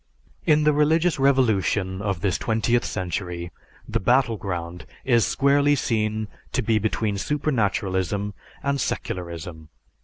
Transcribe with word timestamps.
In 0.47 0.63
the 0.63 0.73
religious 0.73 1.19
revolution 1.19 2.01
of 2.01 2.21
this 2.21 2.39
twentieth 2.39 2.83
century, 2.83 3.51
the 3.87 3.99
battle 3.99 4.35
ground 4.35 4.87
is 5.05 5.27
squarely 5.27 5.75
seen 5.75 6.27
to 6.53 6.63
be 6.63 6.79
between 6.79 7.19
supernaturalism 7.19 8.33
and 8.63 8.81
secularism. 8.81 9.69